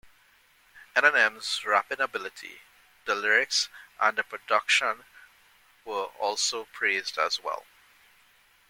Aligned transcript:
Eminem's 0.95 1.63
rapping 1.63 1.99
ability, 1.99 2.63
the 3.05 3.13
lyrics 3.13 3.69
and 3.99 4.17
the 4.17 4.23
production 4.23 5.05
were 5.85 6.05
also 6.17 6.65
praised 6.73 7.19
as 7.19 7.39
well. 7.39 7.67